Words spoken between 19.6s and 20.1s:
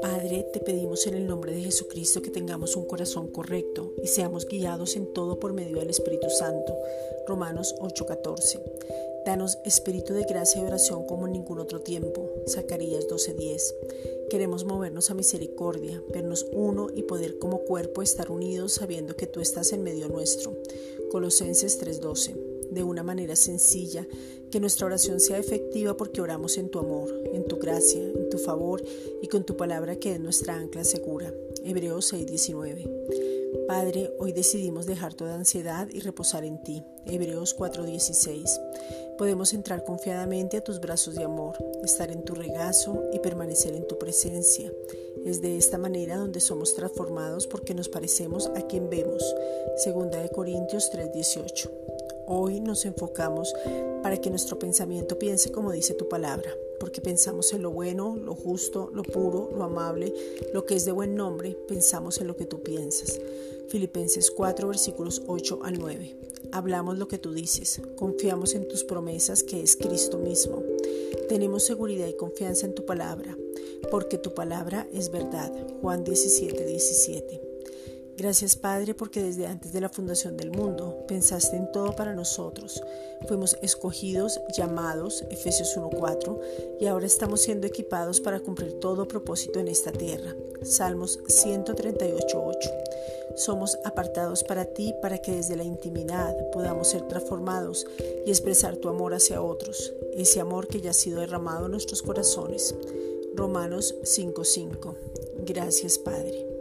en medio